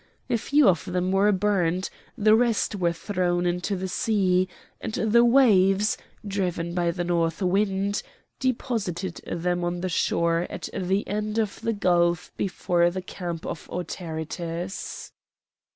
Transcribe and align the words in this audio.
A 0.31 0.37
few 0.39 0.67
of 0.67 0.85
them 0.85 1.11
were 1.11 1.31
burnt; 1.31 1.91
the 2.17 2.33
rest 2.33 2.73
were 2.73 2.91
thrown 2.91 3.45
into 3.45 3.75
the 3.75 3.87
sea, 3.87 4.49
and 4.81 4.93
the 4.95 5.23
waves, 5.23 5.95
driven 6.27 6.73
by 6.73 6.89
the 6.89 7.03
north 7.03 7.39
wind, 7.43 8.01
deposited 8.39 9.21
them 9.27 9.63
on 9.63 9.81
the 9.81 9.89
shore 9.89 10.47
at 10.49 10.69
the 10.73 11.07
end 11.07 11.37
of 11.37 11.61
the 11.61 11.73
gulf 11.73 12.31
before 12.35 12.89
the 12.89 13.03
camp 13.03 13.45
of 13.45 13.69
Autaritus. 13.69 15.11